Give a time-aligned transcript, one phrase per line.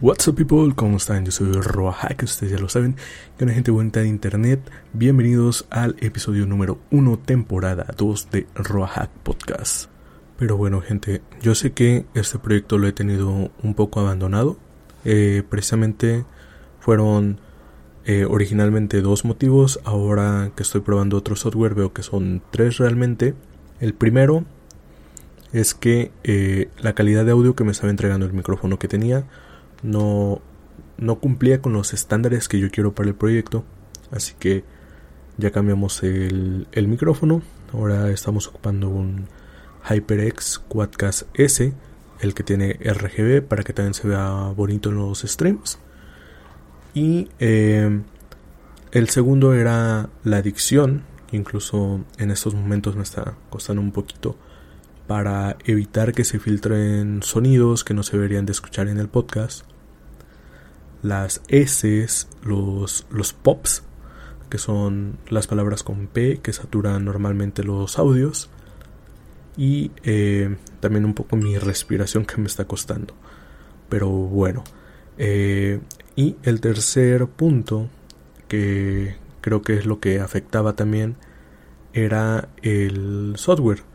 [0.00, 1.24] What's up people, ¿cómo están?
[1.24, 2.94] Yo soy Roahack, ustedes ya lo saben,
[3.36, 4.60] que una gente buena de internet.
[4.92, 9.90] Bienvenidos al episodio número 1, temporada 2 de Roahack Podcast.
[10.38, 14.56] Pero bueno gente, yo sé que este proyecto lo he tenido un poco abandonado.
[15.04, 16.24] Eh, precisamente
[16.78, 17.40] fueron
[18.04, 23.34] eh, originalmente dos motivos, ahora que estoy probando otro software veo que son tres realmente.
[23.80, 24.44] El primero
[25.52, 29.24] es que eh, la calidad de audio que me estaba entregando el micrófono que tenía
[29.82, 30.40] no,
[30.96, 33.64] no cumplía con los estándares que yo quiero para el proyecto.
[34.10, 34.64] Así que
[35.36, 37.42] ya cambiamos el, el micrófono.
[37.72, 39.26] Ahora estamos ocupando un
[39.88, 41.72] HyperX Quadcast S,
[42.20, 45.78] el que tiene RGB para que también se vea bonito en los streams.
[46.94, 48.02] Y eh,
[48.90, 54.36] el segundo era la dicción, incluso en estos momentos me está costando un poquito
[55.08, 59.64] para evitar que se filtren sonidos que no se deberían de escuchar en el podcast.
[61.02, 62.06] Las S,
[62.44, 63.82] los, los pops,
[64.50, 68.50] que son las palabras con P que saturan normalmente los audios.
[69.56, 73.14] Y eh, también un poco mi respiración que me está costando.
[73.88, 74.62] Pero bueno.
[75.16, 75.80] Eh,
[76.16, 77.88] y el tercer punto,
[78.46, 81.16] que creo que es lo que afectaba también,
[81.94, 83.87] era el software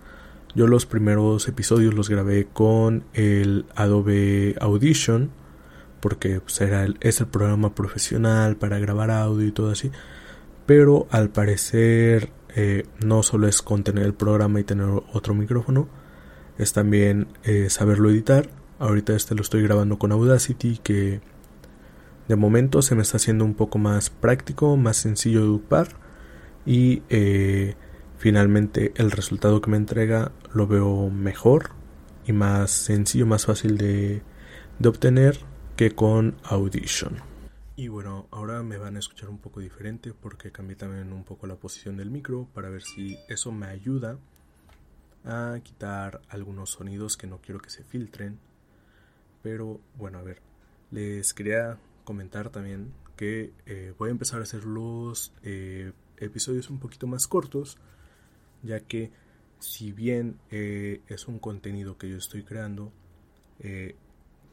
[0.55, 5.31] yo los primeros episodios los grabé con el Adobe Audition
[6.03, 9.89] porque pues, el, es el programa profesional para grabar audio y todo así.
[10.65, 15.87] Pero al parecer eh, no solo es con tener el programa y tener otro micrófono,
[16.57, 18.49] es también eh, saberlo editar.
[18.79, 21.21] Ahorita este lo estoy grabando con Audacity que
[22.27, 25.87] de momento se me está haciendo un poco más práctico, más sencillo de ocupar
[26.65, 27.75] y eh,
[28.23, 31.71] finalmente el resultado que me entrega lo veo mejor
[32.25, 34.21] y más sencillo, más fácil de,
[34.79, 35.37] de obtener
[35.75, 37.17] que con Audition.
[37.75, 41.47] Y bueno, ahora me van a escuchar un poco diferente porque cambié también un poco
[41.47, 44.17] la posición del micro para ver si eso me ayuda
[45.25, 48.39] a quitar algunos sonidos que no quiero que se filtren.
[49.41, 50.41] Pero bueno, a ver,
[50.91, 56.79] les quería comentar también que eh, voy a empezar a hacer los eh, episodios un
[56.79, 57.77] poquito más cortos
[58.63, 59.11] ya que
[59.59, 62.91] si bien eh, es un contenido que yo estoy creando,
[63.59, 63.95] eh,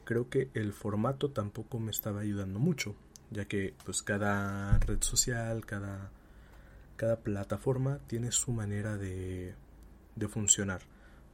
[0.05, 2.95] creo que el formato tampoco me estaba ayudando mucho,
[3.29, 6.11] ya que pues cada red social, cada,
[6.95, 9.55] cada plataforma tiene su manera de,
[10.15, 10.81] de funcionar.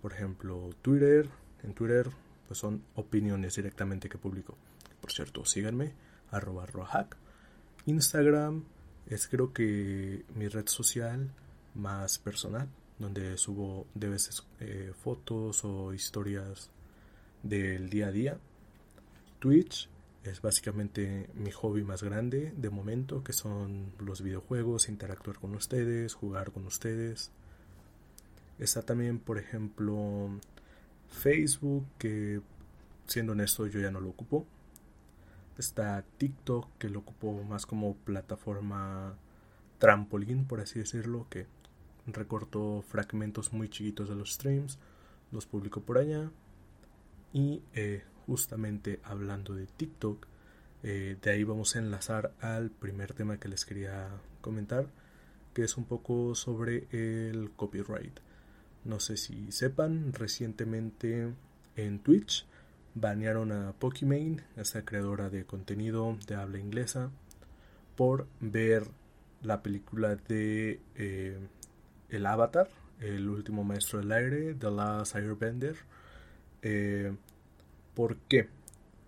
[0.01, 1.29] Por ejemplo, Twitter,
[1.63, 2.09] en Twitter
[2.47, 4.57] pues son opiniones directamente que publico.
[5.01, 5.93] Por cierto, síganme,
[6.31, 7.17] arroba rohack.
[7.85, 8.63] Instagram
[9.05, 11.31] es creo que mi red social
[11.77, 12.67] más personal,
[12.99, 16.69] donde subo de veces eh, fotos o historias
[17.43, 18.37] del día a día.
[19.39, 19.89] Twitch
[20.23, 26.13] es básicamente mi hobby más grande de momento, que son los videojuegos, interactuar con ustedes,
[26.13, 27.31] jugar con ustedes.
[28.59, 30.29] Está también, por ejemplo,
[31.09, 32.41] Facebook, que
[33.05, 34.45] siendo honesto yo ya no lo ocupo.
[35.57, 39.15] Está TikTok, que lo ocupo más como plataforma
[39.79, 41.47] trampolín, por así decirlo, que
[42.07, 44.79] recorto fragmentos muy chiquitos de los streams,
[45.31, 46.31] los publico por allá.
[47.33, 50.25] Y eh, justamente hablando de TikTok,
[50.83, 54.09] eh, de ahí vamos a enlazar al primer tema que les quería
[54.41, 54.87] comentar,
[55.53, 58.19] que es un poco sobre el copyright.
[58.85, 61.33] No sé si sepan, recientemente
[61.75, 62.45] en Twitch
[62.95, 67.11] banearon a Pokimane, esta creadora de contenido de habla inglesa,
[67.95, 68.87] por ver
[69.41, 71.37] la película de eh,
[72.09, 72.69] el Avatar,
[72.99, 75.75] el último maestro del aire, The Last Airbender.
[76.61, 77.15] Eh,
[77.93, 78.49] ¿Por qué?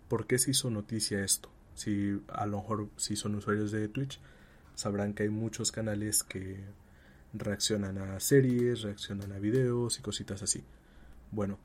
[0.07, 1.49] ¿Por qué se hizo noticia esto?
[1.75, 4.19] Si a lo mejor si son usuarios de Twitch
[4.75, 6.59] sabrán que hay muchos canales que
[7.33, 10.63] reaccionan a series, reaccionan a videos y cositas así.
[11.31, 11.59] Bueno,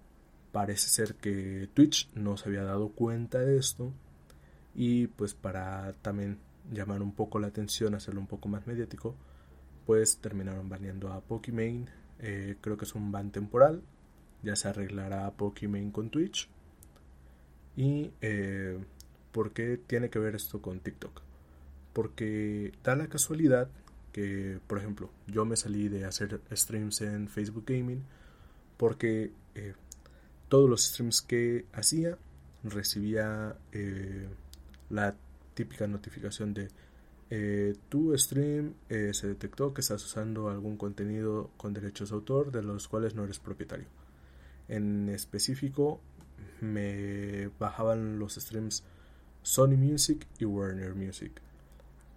[0.52, 3.92] parece ser que Twitch no se había dado cuenta de esto
[4.74, 6.38] y pues para también
[6.70, 9.14] llamar un poco la atención, hacerlo un poco más mediático,
[9.86, 11.86] pues terminaron baneando a Pokimane.
[12.20, 13.82] Eh, creo que es un ban temporal.
[14.42, 16.48] Ya se arreglará Pokimane con Twitch.
[17.76, 18.78] ¿Y eh,
[19.32, 21.22] por qué tiene que ver esto con TikTok?
[21.92, 23.68] Porque da la casualidad
[24.12, 28.02] que, por ejemplo, yo me salí de hacer streams en Facebook Gaming
[28.76, 29.74] porque eh,
[30.48, 32.16] todos los streams que hacía
[32.62, 33.56] recibía
[34.88, 35.14] la
[35.54, 36.68] típica notificación de
[37.36, 42.52] eh, tu stream eh, se detectó que estás usando algún contenido con derechos de autor
[42.52, 43.86] de los cuales no eres propietario.
[44.68, 45.98] En específico,
[46.60, 48.84] me bajaban los streams
[49.42, 51.32] Sony Music y Warner Music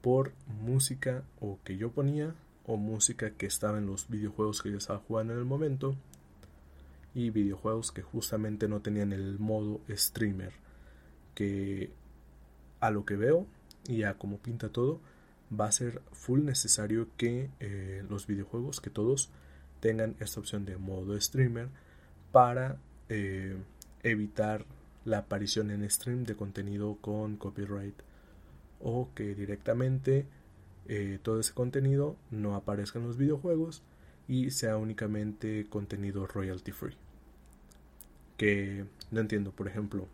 [0.04, 2.36] por música o que yo ponía
[2.68, 5.96] o música que estaba en los videojuegos que yo estaba jugando en el momento
[7.16, 10.54] y videojuegos que justamente no tenían el modo streamer
[11.34, 11.90] que
[12.80, 13.48] a lo que veo
[13.88, 15.00] y a como pinta todo
[15.57, 19.30] va a ser full necesario que eh, los videojuegos que todos
[19.80, 21.69] tengan esta opción de modo streamer
[22.31, 22.78] para
[23.10, 23.56] eh,
[24.04, 24.66] evitar
[25.06, 27.95] la aparición en stream de contenido con copyright
[28.81, 30.25] o que directamente
[30.88, 33.84] eh, todo ese contenido no aparezca en los videojuegos
[34.28, 36.95] y sea únicamente contenido royalty free.
[38.36, 40.07] Que no entiendo por ejemplo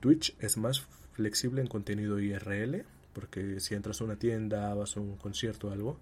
[0.00, 5.00] Twitch es más flexible en contenido IRL porque si entras a una tienda vas a
[5.00, 5.98] un concierto o algo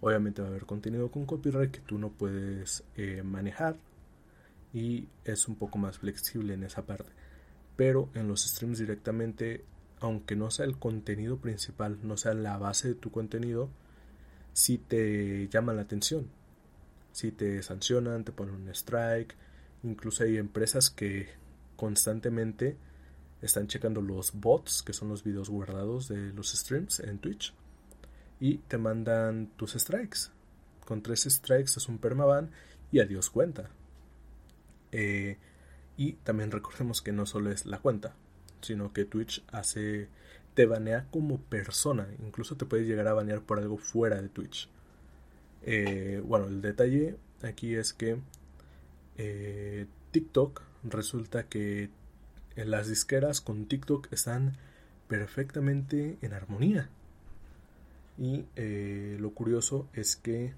[0.00, 2.84] obviamente va a haber contenido con copyright que tú no puedes
[3.24, 3.76] manejar
[4.72, 7.10] y es un poco más flexible en esa parte.
[7.76, 9.64] Pero en los streams directamente,
[10.00, 13.70] aunque no sea el contenido principal, no sea la base de tu contenido,
[14.52, 16.28] si te llama la atención.
[17.12, 19.34] Si te sancionan, te ponen un strike.
[19.82, 21.28] Incluso hay empresas que
[21.76, 22.76] constantemente
[23.42, 27.54] están checando los bots, que son los videos guardados de los streams en Twitch,
[28.40, 30.30] y te mandan tus strikes.
[30.86, 32.50] Con tres strikes es un permaban
[32.90, 33.70] y adiós cuenta.
[34.92, 35.38] Eh,
[35.96, 38.14] y también recordemos que no solo es la cuenta,
[38.60, 40.08] sino que Twitch hace
[40.54, 44.68] te banea como persona, incluso te puedes llegar a banear por algo fuera de Twitch.
[45.62, 48.18] Eh, bueno, el detalle aquí es que
[49.16, 51.90] eh, TikTok resulta que
[52.56, 54.56] las disqueras con TikTok están
[55.08, 56.88] perfectamente en armonía.
[58.18, 58.44] Y
[59.18, 60.54] lo curioso es que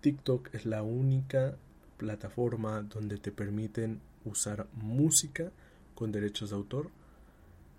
[0.00, 1.56] TikTok es la única
[1.98, 5.52] plataforma donde te permiten usar música
[5.94, 6.90] con derechos de autor.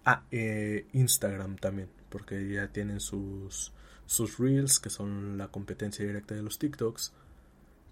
[0.06, 3.72] Ah, eh, Instagram también, porque ya tienen sus,
[4.06, 7.14] sus reels, que son la competencia directa de los TikToks.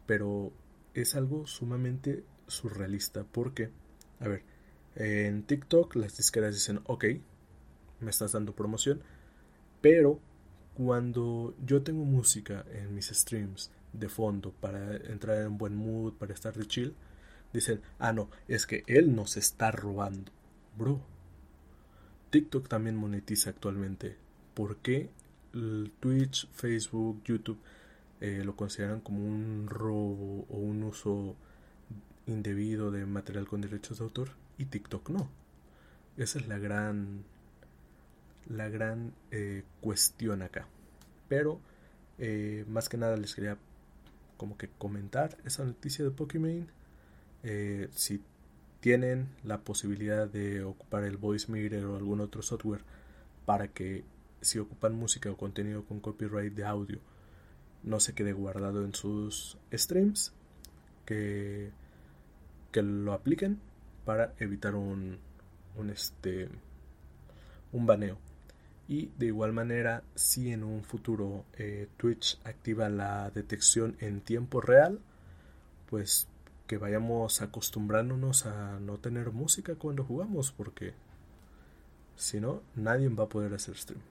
[0.06, 0.52] Pero
[0.94, 3.72] es algo sumamente surrealista, porque,
[4.20, 4.44] a ver,
[4.96, 7.06] en TikTok las disqueras dicen, ok,
[8.00, 9.02] me estás dando promoción,
[9.82, 10.20] pero
[10.76, 16.34] cuando yo tengo música en mis streams de fondo para entrar en buen mood, para
[16.34, 16.96] estar de chill,
[17.54, 20.32] dicen, ah, no, es que él nos está robando.
[20.78, 21.02] Bro,
[22.30, 24.16] TikTok también monetiza actualmente.
[24.54, 25.10] ¿Por qué
[26.00, 27.60] Twitch, Facebook, YouTube
[28.22, 31.36] eh, lo consideran como un robo o un uso
[32.30, 35.30] indebido de material con derechos de autor y TikTok no?
[36.18, 37.24] Esa es la gran
[38.48, 40.68] la gran eh, cuestión acá.
[41.28, 41.60] Pero
[42.18, 43.58] eh, más que nada les quería
[44.38, 46.68] como que comentar esa noticia de Pokémon.
[47.44, 48.22] Eh, si
[48.80, 52.82] tienen la posibilidad de ocupar el Voice Mirror o algún otro software
[53.46, 54.04] para que
[54.42, 57.00] si ocupan música o contenido con copyright de audio
[57.84, 60.34] no se quede guardado en sus streams,
[61.06, 61.72] que,
[62.72, 63.60] que lo apliquen
[64.06, 65.20] para evitar un,
[65.76, 66.50] un, este,
[67.72, 68.18] un baneo.
[68.88, 74.62] Y de igual manera, si en un futuro eh, Twitch activa la detección en tiempo
[74.62, 75.00] real,
[75.88, 76.28] pues
[76.66, 80.94] que vayamos acostumbrándonos a no tener música cuando jugamos, porque
[82.16, 84.02] si no, nadie va a poder hacer stream.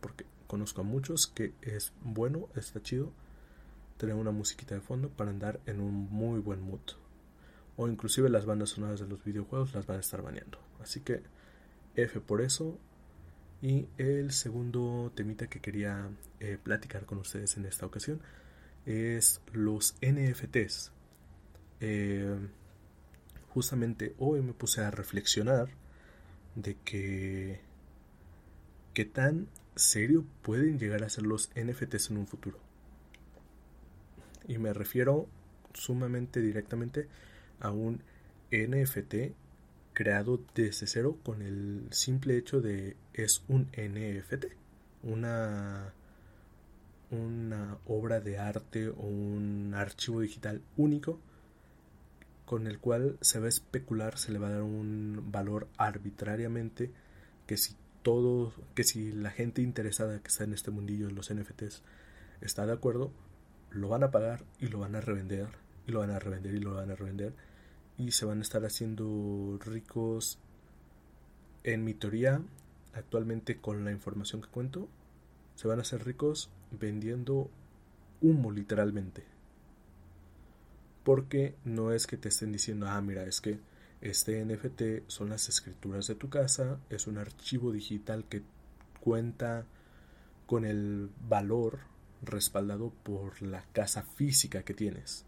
[0.00, 3.12] Porque conozco a muchos que es bueno, está chido
[3.96, 6.80] tener una musiquita de fondo para andar en un muy buen mood.
[7.76, 10.58] O inclusive las bandas sonoras de los videojuegos las van a estar baneando.
[10.80, 11.22] Así que
[11.96, 12.78] F por eso,
[13.62, 16.10] y el segundo temita que quería
[16.40, 18.20] eh, platicar con ustedes en esta ocasión
[18.86, 20.90] es los NFTs.
[21.80, 22.36] Eh,
[23.50, 25.68] justamente hoy me puse a reflexionar
[26.56, 27.60] de que
[28.94, 32.58] qué tan serio pueden llegar a ser los NFTs en un futuro.
[34.48, 35.28] Y me refiero
[35.72, 37.08] sumamente directamente
[37.62, 38.02] a un
[38.50, 39.32] NFT
[39.94, 44.46] creado desde cero con el simple hecho de es un NFT,
[45.02, 45.92] una,
[47.10, 51.18] una obra de arte o un archivo digital único
[52.44, 56.90] con el cual se va a especular, se le va a dar un valor arbitrariamente
[57.46, 61.32] que si todo, que si la gente interesada que está en este mundillo de los
[61.32, 61.82] NFTs
[62.40, 63.12] está de acuerdo,
[63.70, 65.48] lo van a pagar y lo van a revender
[65.86, 67.32] y lo van a revender y lo van a revender
[68.06, 70.38] y se van a estar haciendo ricos
[71.64, 72.40] en mi teoría
[72.94, 74.88] actualmente con la información que cuento
[75.54, 77.50] se van a hacer ricos vendiendo
[78.20, 79.24] humo literalmente
[81.04, 83.58] porque no es que te estén diciendo ah mira es que
[84.02, 88.42] Este NFT son las escrituras de tu casa, es un archivo digital que
[89.00, 89.64] cuenta
[90.46, 91.78] con el valor
[92.20, 95.24] respaldado por la casa física que tienes.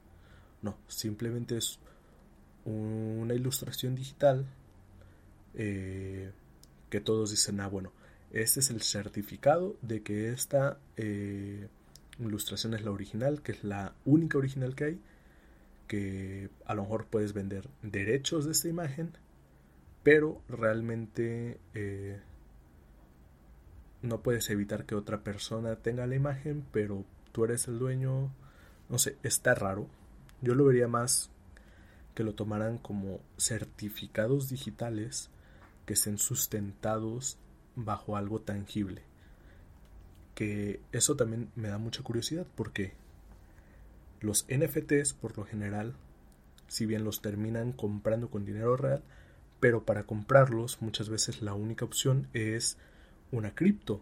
[0.61, 1.79] No, simplemente es
[2.65, 4.47] una ilustración digital
[5.55, 6.31] eh,
[6.91, 7.93] que todos dicen, ah, bueno,
[8.33, 11.69] este es el certificado de que esta eh,
[12.19, 15.01] ilustración es la original, que es la única original que hay
[15.87, 19.13] que a lo mejor puedes vender derechos de esta imagen,
[20.03, 22.21] pero realmente eh,
[24.03, 28.31] no puedes evitar que otra persona tenga la imagen, pero tú eres el dueño.
[28.89, 29.87] No sé, está raro.
[30.43, 31.31] Yo lo vería más
[32.15, 35.31] que lo tomaran como certificados digitales
[35.87, 37.39] que estén sustentados
[37.77, 39.03] bajo algo tangible.
[40.35, 42.93] Que eso también me da mucha curiosidad porque
[44.21, 45.95] los NFTs, por lo general,
[46.69, 49.03] si bien los terminan comprando con dinero real,
[49.61, 52.79] pero para comprarlos muchas veces la única opción es
[53.33, 54.01] una cripto.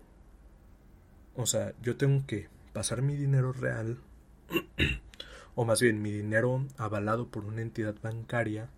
[1.35, 3.99] O sea, yo tengo que pasar mi dinero real,
[5.55, 8.69] o más bien mi dinero avalado por una entidad bancaria,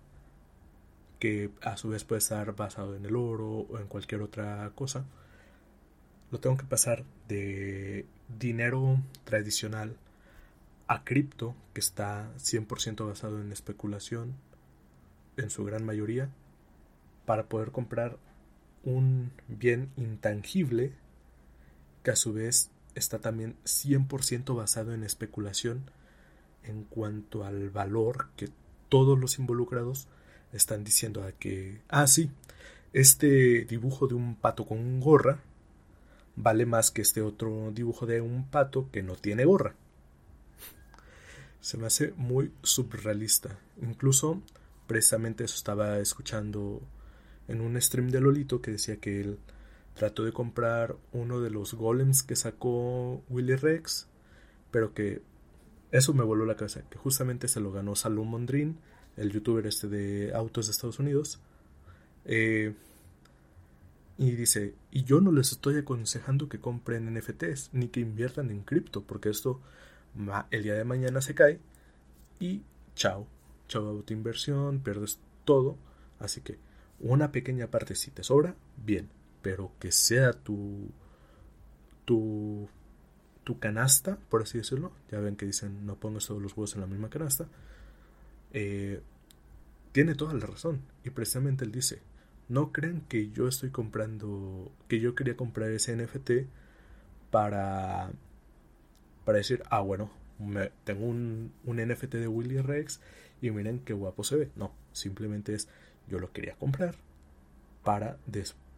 [1.18, 5.04] que a su vez puede estar basado en el oro o en cualquier otra cosa,
[6.30, 8.06] lo tengo que pasar de
[8.38, 9.96] dinero tradicional
[10.86, 14.34] a cripto, que está 100% basado en especulación,
[15.36, 16.28] en su gran mayoría,
[17.24, 18.18] para poder comprar
[18.82, 20.92] un bien intangible
[22.02, 25.90] que a su vez está también 100% basado en especulación
[26.64, 28.48] en cuanto al valor que
[28.88, 30.08] todos los involucrados
[30.52, 32.30] están diciendo a que, ah, sí,
[32.92, 35.40] este dibujo de un pato con gorra
[36.36, 39.74] vale más que este otro dibujo de un pato que no tiene gorra
[41.64, 43.58] se me hace muy surrealista.
[43.80, 44.42] Incluso,
[44.86, 46.82] precisamente eso estaba escuchando
[47.48, 49.38] en un stream de Lolito que decía que él
[49.94, 54.08] trató de comprar uno de los golems que sacó Willy Rex,
[54.70, 55.22] pero que
[55.94, 58.78] eso me voló la cabeza, que justamente se lo ganó Salomon Mondrin,
[59.16, 61.40] el youtuber este de autos de Estados Unidos.
[62.24, 62.74] Eh,
[64.18, 68.62] y dice, y yo no les estoy aconsejando que compren NFTs ni que inviertan en
[68.62, 69.60] cripto, porque esto
[70.50, 71.60] el día de mañana se cae
[72.40, 72.62] y
[72.96, 73.28] chao,
[73.68, 75.78] chao tu inversión, pierdes todo.
[76.18, 76.58] Así que
[76.98, 79.10] una pequeña parte si te sobra, bien,
[79.42, 80.90] pero que sea tu,
[82.04, 82.68] tu,
[83.44, 84.92] tu canasta, por así decirlo.
[85.10, 87.46] Ya ven que dicen no pongas todos los huevos en la misma canasta.
[88.52, 89.00] Eh,
[89.92, 90.80] tiene toda la razón.
[91.04, 92.00] Y precisamente él dice,
[92.48, 96.48] no crean que yo estoy comprando, que yo quería comprar ese NFT
[97.30, 98.10] para
[99.24, 100.10] para decir, ah, bueno,
[100.84, 103.00] tengo un, NFT de Willy Rex
[103.40, 104.50] y miren qué guapo se ve.
[104.56, 105.68] No, simplemente es,
[106.08, 106.94] yo lo quería comprar
[107.82, 108.18] para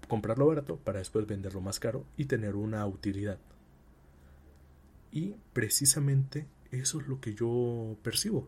[0.09, 3.39] comprarlo barato para después venderlo más caro y tener una utilidad.
[5.17, 8.47] Y precisamente eso es lo que yo percibo.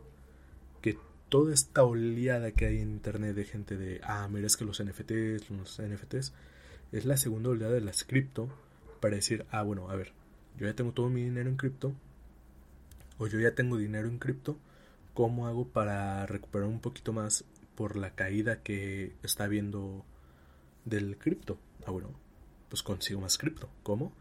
[0.82, 0.98] Que
[1.30, 4.84] toda esta oleada que hay en internet de gente de, ah, mira, es que los
[4.84, 6.34] NFTs, los NFTs,
[6.92, 8.50] es la segunda oleada de las cripto
[9.00, 10.12] para decir, ah, bueno, a ver,
[10.58, 11.94] yo ya tengo todo mi dinero en cripto,
[13.16, 14.58] o yo ya tengo dinero en cripto,
[15.14, 17.46] ¿cómo hago para recuperar un poquito más
[17.76, 20.04] por la caída que está habiendo
[20.84, 21.58] del cripto?
[21.86, 22.10] Ah, bueno,
[22.68, 23.70] pues consigo más cripto.
[23.82, 24.12] ¿Cómo?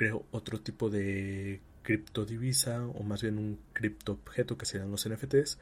[0.00, 5.58] Creo otro tipo de criptodivisa o más bien un cripto objeto que serían los NFTs.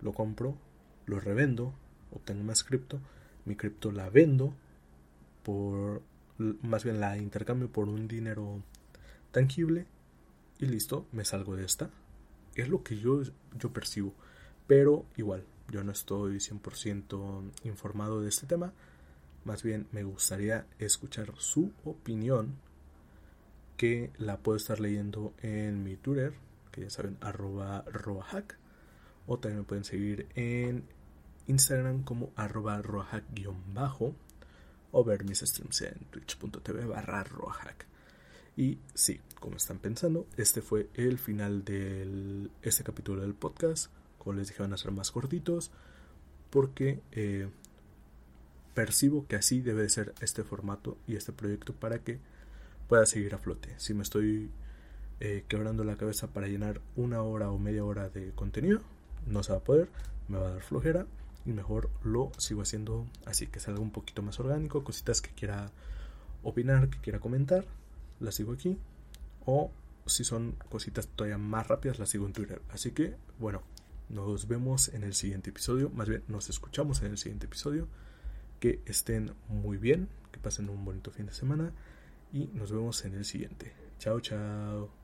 [0.00, 0.56] Lo compro,
[1.06, 1.74] lo revendo,
[2.12, 3.00] obtengo más cripto,
[3.46, 4.54] mi cripto la vendo
[5.42, 6.02] por
[6.38, 8.62] más bien la intercambio por un dinero
[9.32, 9.88] tangible
[10.60, 11.90] y listo, me salgo de esta.
[12.54, 13.22] Es lo que yo,
[13.58, 14.14] yo percibo.
[14.68, 18.72] Pero igual, yo no estoy 100% informado de este tema.
[19.44, 22.69] Más bien me gustaría escuchar su opinión
[23.80, 26.34] que la puedo estar leyendo en mi Twitter,
[26.70, 28.58] que ya saben, arroba roahack.
[29.26, 30.84] O también me pueden seguir en
[31.46, 34.14] Instagram como arroba roahack-bajo
[34.92, 37.86] o ver mis streams en twitch.tv barra rohack.
[38.54, 43.90] Y sí, como están pensando, este fue el final de este capítulo del podcast.
[44.18, 45.70] Como les dije, van a ser más cortitos
[46.50, 47.48] porque eh,
[48.74, 52.20] percibo que así debe ser este formato y este proyecto para que
[52.90, 53.72] pueda seguir a flote.
[53.76, 54.50] Si me estoy
[55.20, 58.80] eh, quebrando la cabeza para llenar una hora o media hora de contenido,
[59.26, 59.88] no se va a poder,
[60.26, 61.06] me va a dar flojera
[61.46, 65.70] y mejor lo sigo haciendo así, que salga un poquito más orgánico, cositas que quiera
[66.42, 67.64] opinar, que quiera comentar,
[68.18, 68.76] las sigo aquí,
[69.46, 69.70] o
[70.06, 72.60] si son cositas todavía más rápidas, las sigo en Twitter.
[72.70, 73.62] Así que, bueno,
[74.08, 77.86] nos vemos en el siguiente episodio, más bien nos escuchamos en el siguiente episodio.
[78.58, 81.72] Que estén muy bien, que pasen un bonito fin de semana
[82.32, 83.72] y nos vemos en el siguiente.
[83.98, 84.99] Chao, chao.